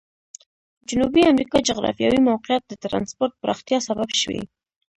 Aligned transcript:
جنوبي 0.89 1.21
امریکا 1.31 1.57
جغرافیوي 1.69 2.19
موقعیت 2.29 2.63
د 2.67 2.73
ترانسپورت 2.83 3.33
پراختیا 3.41 3.77
سبب 3.87 4.09
شوی. 4.21 4.41